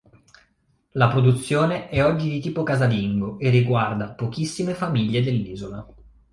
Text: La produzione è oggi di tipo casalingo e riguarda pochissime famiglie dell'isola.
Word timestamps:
La 0.93 1.09
produzione 1.09 1.87
è 1.89 2.03
oggi 2.03 2.27
di 2.27 2.39
tipo 2.39 2.63
casalingo 2.63 3.37
e 3.37 3.51
riguarda 3.51 4.13
pochissime 4.15 4.73
famiglie 4.73 5.21
dell'isola. 5.21 5.87